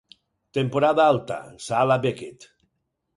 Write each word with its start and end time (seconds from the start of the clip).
Temporada 0.57 1.05
Alta, 1.11 1.37
Sala 1.65 1.99
Beckett. 2.07 2.49